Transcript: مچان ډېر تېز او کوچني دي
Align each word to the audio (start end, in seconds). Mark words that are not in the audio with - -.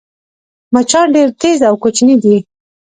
مچان 0.73 1.07
ډېر 1.15 1.27
تېز 1.41 1.59
او 1.69 1.75
کوچني 1.83 2.15
دي 2.23 2.37